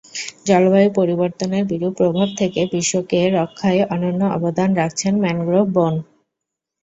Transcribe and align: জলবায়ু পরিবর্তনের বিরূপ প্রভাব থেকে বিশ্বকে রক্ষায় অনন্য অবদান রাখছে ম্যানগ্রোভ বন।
জলবায়ু 0.47 0.89
পরিবর্তনের 0.95 1.63
বিরূপ 1.71 1.93
প্রভাব 1.99 2.27
থেকে 2.39 2.61
বিশ্বকে 2.73 3.19
রক্ষায় 3.37 3.81
অনন্য 3.93 4.21
অবদান 4.37 4.69
রাখছে 4.75 5.07
ম্যানগ্রোভ 5.15 5.65
বন। 5.75 5.93